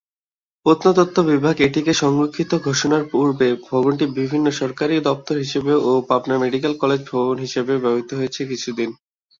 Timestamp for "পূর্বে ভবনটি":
3.11-4.05